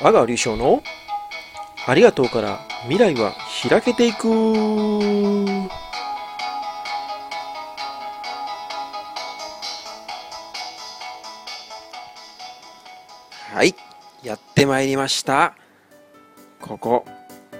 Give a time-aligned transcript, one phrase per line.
[0.00, 0.82] 阿川隆翔の
[1.86, 3.34] ありがとうから未来は
[3.68, 4.28] 開けていく。
[13.52, 13.74] はい
[14.22, 15.54] やってまいりました。
[16.60, 17.04] ここ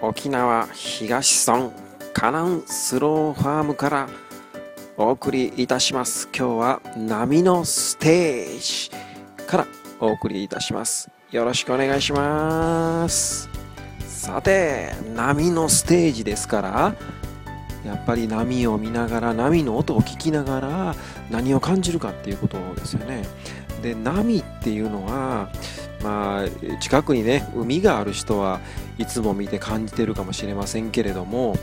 [0.02, 1.70] 沖縄東村
[2.12, 4.08] カナンスローファームから
[4.96, 6.28] お送りいたします。
[6.36, 8.90] 今日は波のステージ
[9.46, 9.66] から
[10.00, 11.13] お送りいたします。
[11.34, 13.50] よろしくお願いします。
[14.06, 16.94] さて波のステージですから
[17.84, 20.94] やっぱり波を見ながら波の音を聞きながら
[21.32, 23.24] 何を感じるかっていうことですよね。
[23.82, 25.50] で波っていうのは
[26.04, 28.60] まあ近くにね海がある人は
[28.96, 31.56] いつも見て感じてるかもしれませんけれども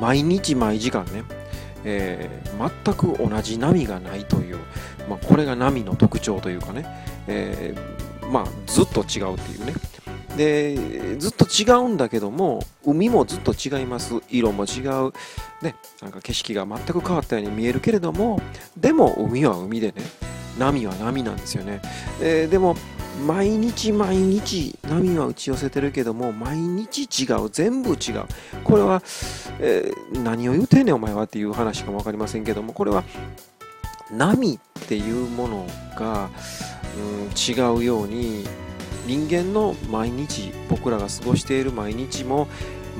[0.00, 1.24] 毎日毎時間ね、
[1.84, 4.56] えー、全く同じ波がないという、
[5.10, 6.86] まあ、これが波の特徴というかね、
[7.28, 7.95] えー、
[8.30, 9.74] まあずっと違うっていうね。
[10.36, 14.20] でずっと違うんだけども海もずっと違います。
[14.30, 15.12] 色も違う、
[15.62, 18.40] ね、なんか景色が全く変わったように見えるけれども
[18.76, 20.02] でも海は海でね
[20.58, 21.80] 波は波なんですよね、
[22.20, 22.76] え、でも
[23.26, 27.48] 毎日毎日波は打ち寄せてるけども毎日違う。
[27.50, 28.24] 全部違う。
[28.62, 29.02] これは、
[29.58, 33.04] えー、何を言うてんねんお前はっていう話かも分かりませんけどもこれは
[34.12, 36.30] 波っていうものが、
[36.96, 38.44] うん、違うように
[39.06, 42.48] 人間の毎日僕らが過ごしている毎日も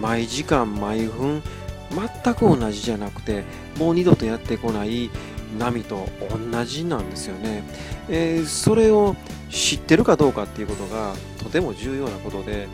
[0.01, 1.43] 毎時間毎分
[1.91, 3.45] 全く同じじゃなくて
[3.79, 5.11] もう二度とやってこない
[5.59, 6.07] 波と
[6.53, 7.63] 同じなんですよね、
[8.09, 9.17] えー、それを
[9.51, 12.69] 知ってるかどうかっていうことがとても重要なことで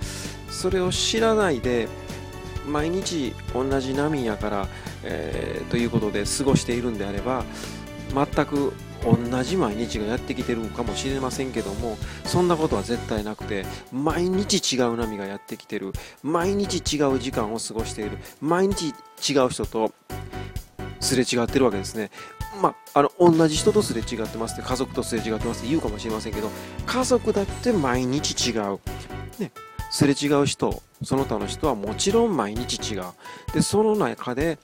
[0.49, 1.89] それを知らないで
[2.67, 4.69] 毎日同じ波やから、
[5.05, 7.45] えー、ということで過ごしているんであれば
[8.15, 8.73] 全く
[9.05, 15.93] 同じ毎日がやってきてるかもしれませんけどもそんなことは絶対なくて毎日違う波がやってきてる。
[16.23, 18.19] 毎日違う時間を過ごしている。
[18.41, 18.95] 毎日
[19.29, 19.93] 違う人と
[21.01, 22.11] すれ違ってるわけですね。
[22.61, 26.51] まあ、あの同じ人とすれ違ってますって家族とすれ違ってますって言うかもしれませんけど
[26.87, 28.79] 家族だって毎日違う、
[29.39, 29.53] ね、
[29.91, 33.05] すれ違う人その他の人はもちろん毎日違う。
[33.55, 34.59] でその中で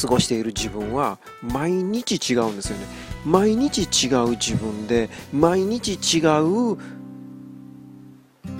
[0.00, 2.86] 過ごしている自分は毎日違うんですよね。
[3.24, 6.76] 毎日違う自分で毎日違う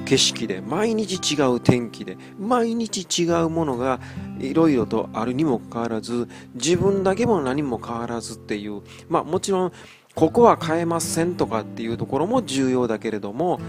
[0.04, 4.00] 景色で毎日違う天気で毎日違うものが
[4.38, 9.72] いろいろとあるにもかかわらず自分だけも何も変わらずっていうまあもちろん
[10.14, 13.60] ここは変えませんとかっていうところも重要だけれども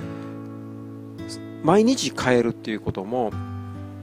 [1.64, 3.32] 毎日変えるっていうことも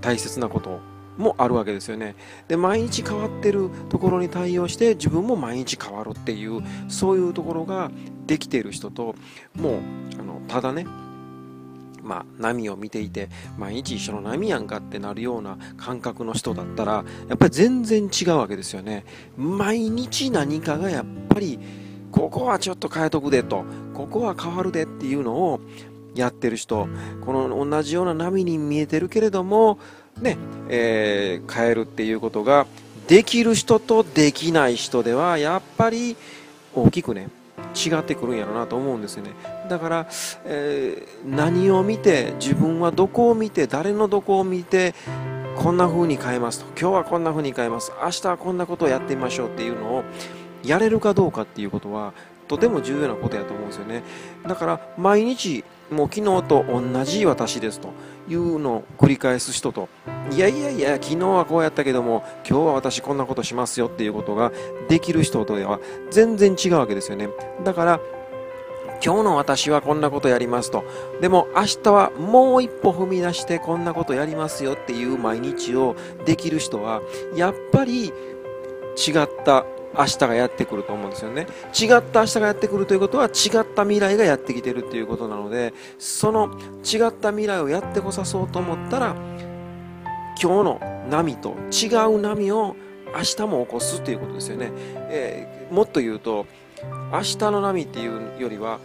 [0.00, 0.80] 大切なこと
[1.22, 2.14] もあるわけですよね。
[2.48, 7.90] で毎日変わってるところに対応して自分も毎日変わるっていうそういうところが
[8.26, 9.14] できている人と
[9.54, 9.76] もう
[10.18, 10.86] あのただね
[12.02, 19.04] まあ、波を見ていて毎日一緒の波やんかってなるような感覚の人だったらやっぱり全然違うわけですよね。
[19.36, 21.60] 毎日何かがやっぱり
[22.10, 25.60] ここはちょっと変えとくでとここは変わるでっていうのを
[26.14, 26.88] やってる人
[27.24, 29.78] この同じような波に見えてるけれども
[30.20, 30.36] ね、
[30.68, 32.66] えー、変えるっていうことが
[33.08, 36.16] できる人とできない人ではやっぱり
[36.74, 37.28] 大きくね
[37.74, 39.30] 違ってくるんやろなと思うんですよね。
[39.68, 40.08] だから、
[40.44, 44.94] えー、何を見て自分はどこを見て誰のどこを見て
[45.56, 46.66] こんな風に変えますと。
[46.78, 47.92] 今日はこんな風に変えます。
[48.02, 50.04] 明日はこんなことをやってみましょうっていうのを
[50.64, 52.12] やれるかどうかっていうことは
[52.48, 54.02] とても重要なことやと思うんですよね。
[54.46, 57.90] だから毎日もう昨日と同じ私ですと
[58.28, 59.88] いうのを繰り返す人と
[60.30, 64.52] いやいやいや昨日はこうやったけども今日は私こんなことしますよっていうことが
[64.88, 65.80] できる人とでは
[66.10, 67.28] 全然違うわけですよね。
[67.64, 68.00] だから
[69.04, 70.84] 今日の私はこんなことやりますと
[71.20, 77.02] でも明日はもう一歩踏み出してこんなことやりますよっていう毎日をできる人は
[77.34, 79.66] やっぱり違った
[79.96, 81.46] 明日がやってくると思うんですよね。
[81.78, 86.50] 違った明日がやってくるということは違った未来がやってきてるっていうことなのでその
[86.82, 89.14] 違った未来をやってこさそうと思ったら
[90.42, 90.80] 今日の
[91.10, 92.76] 波と違う波を
[93.14, 94.70] 明日も起こすっていうことですよね、
[95.10, 96.46] えー、もっと言うと
[97.12, 98.80] 明日の波っていうよりは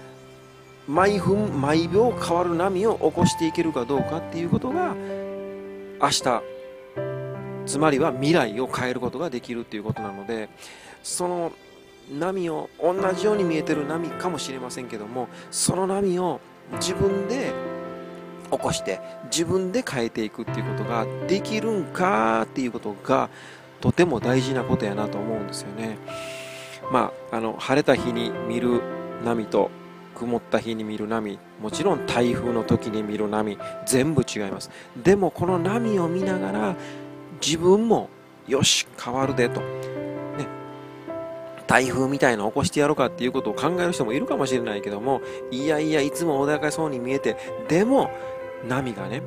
[0.88, 4.96] 毎分毎秒変わる波を起こしていけるかどうかっていうことが
[6.02, 6.42] 明日
[7.66, 10.50] つまりは未来を変えることができるっていうことなので
[11.08, 11.54] その
[12.12, 16.42] 波を同じように見えてる波かもしれませんけどもその波を
[16.74, 17.54] 自分で
[18.52, 19.00] 起こして
[19.32, 23.30] 自分で変えていくっていうことができるんかっていうことが
[23.80, 25.98] とても大事なことやなと思うんですよね。
[26.92, 28.82] まあ、あの晴れた日に見る
[29.24, 29.72] 波と
[30.16, 34.72] 曇った日に見る波もちろん台風の時に見る波全部違います
[35.04, 36.76] でもこの波を見ながら
[37.46, 38.10] 自分も
[38.48, 39.62] よし変わるでと、
[41.68, 45.22] 台風みたいな起こしてやろうかっていうことを考える人もいるかもしれないけども
[45.52, 47.38] いやいやいつも穏やかそうに見えて
[47.68, 48.10] でも
[48.68, 49.22] 波がね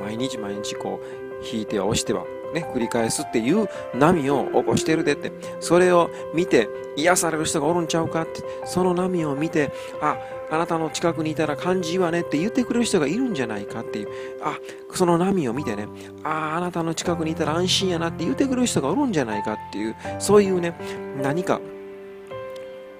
[0.00, 2.24] 毎日毎日こう引いては押しては
[2.54, 10.16] ね、繰り返すっていう波を起こしてるでって、それを見て癒される人がおるんちゃうかって、その波を見て、あ、
[10.50, 14.08] あなたの近くにいたら感じわねって言ってくれる人がいるんじゃないかっていう、
[14.42, 14.58] あ、
[14.92, 15.88] その波を見てね、
[16.22, 20.74] あ、あなたの近くにいたら安心やなって言ってくれる人がおるんじゃないかっていう、そういうね、
[21.22, 21.60] 何か、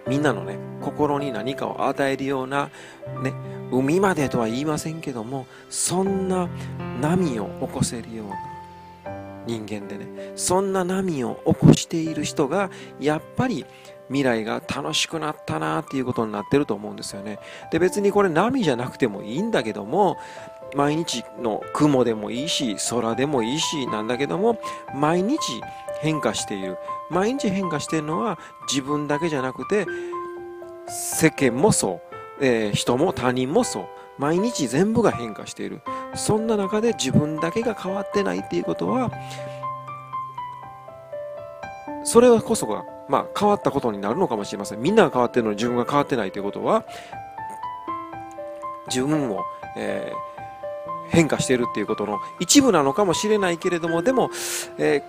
[0.06, 2.70] みんなのね、心に何かを与えるような、
[3.22, 3.32] ね、
[3.72, 6.48] 海までとは言いませんけども、そんな
[7.00, 8.56] 波を起こせるような、
[9.46, 12.70] 人間でねそんな波を起こしている人が
[13.00, 13.64] やっぱり
[14.08, 17.38] 未来が楽しくなったなっていうことになってると思うんですよね。
[17.70, 20.16] で別にこれ波じゃなくてもいいんだけども
[20.74, 24.60] 毎日の雲でもいいし空でもいいしなんだけども
[24.94, 25.38] 毎日
[26.00, 26.78] 変化している。
[27.10, 28.38] 毎日変化しているのは
[28.68, 29.86] 自分だけじゃなくて
[30.88, 32.00] 世間もそ
[32.40, 33.86] う、えー、人も他人もそう。
[34.18, 35.82] 毎日全部が変化している。
[36.14, 39.10] そんな中で自分だけが変わってないっていうことは
[42.06, 44.80] それはこそが、まあ、変わったことになるのかもしれません。
[44.80, 46.84] みんなが変わってるのに自分が変わってないということは
[48.88, 49.44] 自分も、
[49.76, 54.30] えー、変化しているっていうことの一部なのかもしれないけれどもでも、
[54.78, 55.02] え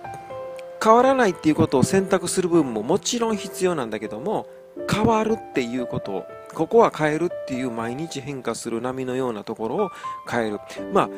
[0.80, 4.46] ー、変わらないっていうことを選択する部分ももちろん必要なんだけども
[4.90, 6.24] 変わるっていうこと
[6.54, 9.90] ここは変えるっていう毎日変化する波のようなところを
[10.28, 10.60] 変える。
[10.92, 11.10] まあ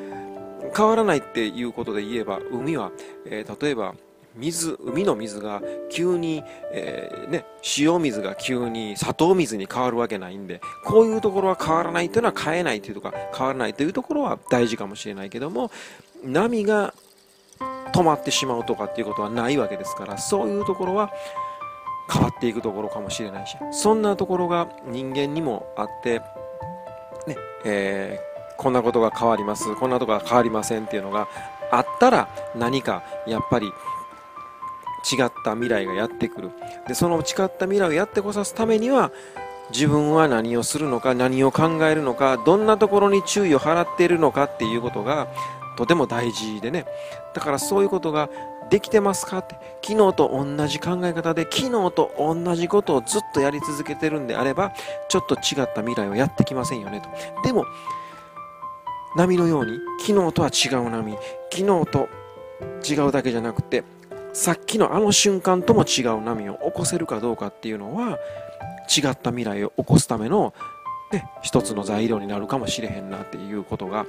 [0.76, 2.92] 変わらないっていうことで言えば海は、
[3.24, 3.94] えー、例えば
[4.36, 5.60] 水海の水が
[5.90, 6.42] 急に、
[6.72, 7.44] えー、ね、
[7.78, 15.70] 塩水が急に砂糖水に変わるわけないんでこういうところは変わらないというのは変えないというとか変わらないというところは大事かもしれないけども
[16.24, 16.94] 波が
[17.92, 21.12] 止まってしまうとかっていうことはないわけですからそういうところは
[22.12, 26.20] 変わっていくところかもしれないしそんなところが人間にもあって
[27.26, 31.28] ねえー、こんなことが変わりますこんなとこが変わりませんっていうのが
[31.70, 33.70] あったら何かやっぱり
[35.10, 36.50] 違った未来がやってくる。
[36.88, 37.24] でその違っ
[37.56, 39.10] た未来をやってこさすためには
[39.72, 45.28] 自分は何をするのか何を考えるのかどんなところに注意を払っているのかっていうことが
[45.76, 46.86] とても大事でね。
[47.34, 48.28] だからそういうことが
[48.70, 54.72] できてますかって昨日と同じ考え方で昨日と同じことをずっとやり続けてるんであれば
[55.08, 57.42] ちょっと違った未来はやってきませんよねと。
[57.42, 57.64] でも
[59.16, 61.16] 波のように昨日とは違う波
[61.52, 62.08] 昨日と
[62.88, 63.82] 違うだけじゃなくて
[64.32, 68.18] さっきのあの瞬間とも違う波を起こせるかどうかっていうのは
[68.88, 70.54] 違った未来を起こすための、
[71.12, 74.06] ね、一つの材料になるかもしれへんなっていうことが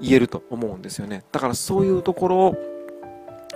[0.00, 1.24] 言えると思うんですよね。
[1.32, 2.69] だからそういうところを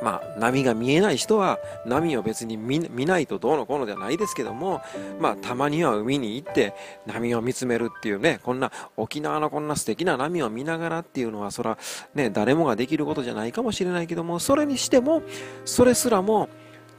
[0.04, 4.82] まあ、波が見えない人は波を別に見ないとどうのこうのではないですけども、
[5.18, 6.74] まあ、たまには海に行って
[7.06, 11.78] 波を見つめるっていうね、こんな沖縄のこんな素敵な波を見ながらっていうのは、そら、
[12.14, 15.22] ね、誰もができることじゃないかもしれないけども、それにしても、
[15.64, 16.50] それすらも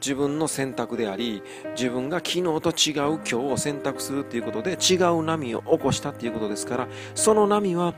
[0.01, 1.43] 自分の選択であり、
[1.77, 7.93] 自分が昨日と違う今日を選択するっていうことで違う波を起こしたっていうことですから、その波は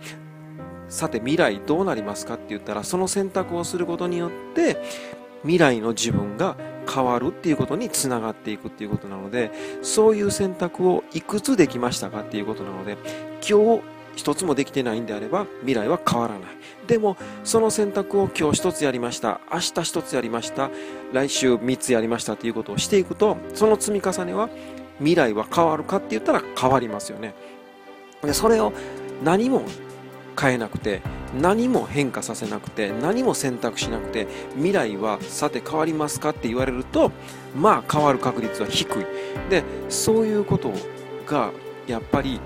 [0.89, 4.81] さて未来どうなりますかって言ったらその選択をすることによって
[5.41, 6.55] 未来の自分が
[6.91, 9.51] 変わるっていうことにつながっていくっていうことなので
[9.81, 12.97] そういう選択をいくつできましたかっていうことなので
[13.47, 13.81] 今日
[14.15, 16.41] 一つもできてないんであれば未来は変わらない。
[16.87, 19.39] でもその選択を今日一つやりました。
[19.53, 20.71] 明日一つやりました。
[21.13, 24.49] 来週三つやりましたっていうことをしていくとその積み重ねは
[24.97, 27.35] 未来は変わるかって言ったら変わりますよね。
[28.23, 28.73] でそれを
[29.23, 29.61] 何も
[30.39, 31.01] 変えなくて
[31.39, 37.11] 何も変化させなくて何も選択しなくて未来はさて変わりますかって言われると
[37.55, 39.05] まあ変わる確率は低い。
[39.49, 40.71] でそういうこと
[41.25, 41.51] が
[41.87, 42.39] やっぱり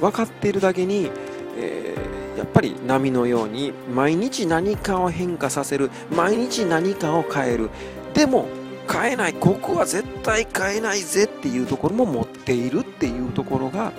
[0.00, 1.10] 分かっているだけに、
[1.56, 7.70] えー、やっぱり波のように毎日何かを変化させる毎日何かを変える。
[8.14, 8.46] でも
[8.90, 9.34] 変えない。
[9.34, 13.92] ここは絶対変えないぜっていうところも持っているっていうところが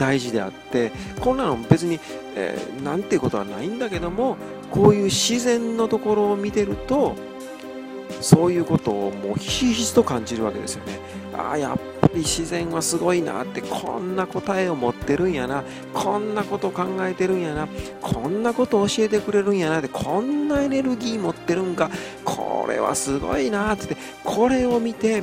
[0.00, 2.00] 大事であってこんなの別に、
[2.34, 4.38] えー、なんていうことはないんだけども
[4.70, 7.14] こういう自然のところを見てると
[8.22, 10.98] そういうことをもうひしひしと感じるわけですよね。
[11.36, 15.62] ああやっぱり自然はすごいなってこんな答えを持ってるんやな
[15.94, 17.68] こんなこと考えてるんやな
[18.00, 21.88] こんなこと教えてくれるんやなってこんなエネルギー持ってるんか
[22.24, 25.22] これはすごいなってこれを見て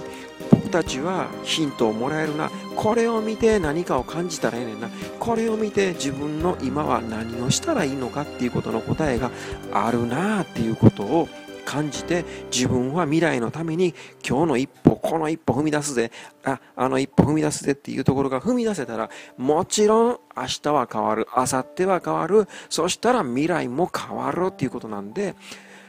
[0.67, 2.51] 僕たちはヒントをもらえるな。
[2.75, 4.89] これを見て何かを感じたらええねんな。
[5.17, 9.31] これを見て自分の今は何をしたらいいのかっていうことの答えが
[9.71, 11.29] あるなあっていうことを
[11.63, 13.95] 感じて自分は未来のために
[14.27, 16.11] 今日の一歩この一歩踏み出すぜ。
[16.43, 21.27] ああの一歩踏み出すぜっていうところが踏み出せたらもちろん明日は変わる。
[21.33, 22.45] 明後日は変わる。
[22.69, 25.33] そしたら未来も変わるっていうことなんで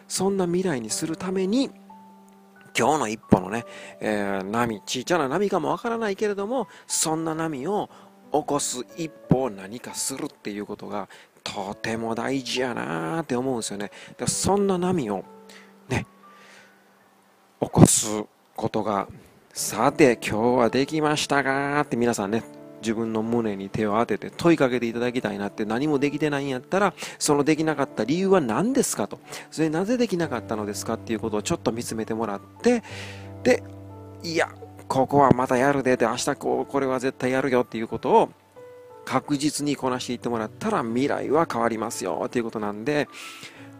[0.06, 1.72] そんな未来にするために
[2.78, 3.64] 今日の一歩のね、
[4.00, 7.90] えー、波、ちっちゃな波かもわからないけれども、そんな波を
[8.32, 11.08] 起こす一歩を何かするっていうことが
[11.42, 13.90] とても大事やなーって思うんですよね。
[14.16, 15.24] だそんな波を
[15.88, 16.06] ね、
[17.60, 19.08] 起こすことが、
[19.52, 22.44] さて今日はできましたかって皆さんね、
[22.80, 29.18] 自分の胸に手を当てて問いかけていただきたいなって何もできてないんやったらそのできなかった理由は何ですかと。
[29.50, 32.82] それなぜできなかったのですかっていうことをちょっと見つめてもらって
[33.42, 33.62] で
[34.22, 34.50] いや
[34.88, 38.30] ここはまたやるでで明日こうこれは絶対やるよっていうことを
[39.04, 43.08] 確実にこなしていってもらったら未来は変わりますよっていうことなんで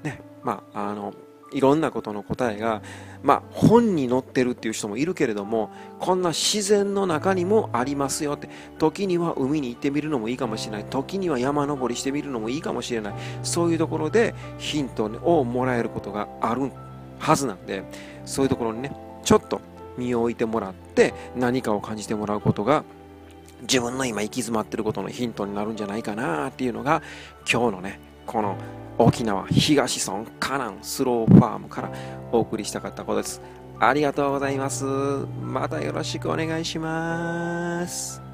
[0.03, 1.13] ねまああの
[1.53, 2.83] いろんなことの答えが、
[3.23, 8.49] まあ、本に載ってるっていう人もいるけれどもこんな自然の中にもありますよって。
[8.79, 10.85] 時には海に行ってみるのもいいかもしれない。
[10.85, 13.15] 時には山登りしてみるのもいいかもしれない。
[13.43, 16.71] そういうところでヒントをもらえることがある
[17.19, 17.85] はずなんで
[18.25, 18.93] そういうところにね
[19.25, 19.61] ちょっと
[19.97, 22.85] 身を置いてもらって何かを感じてもらうことが
[23.63, 27.03] 自分の今行き詰まってることのヒントになるんじゃないかなっていうのが
[27.51, 28.57] 今日のねこの
[28.99, 31.91] 沖縄東村カナンスローファームから
[32.31, 33.41] お送りしたかったことです。
[33.81, 34.85] ありがとうございます。
[34.85, 38.28] またよろしくお願いします。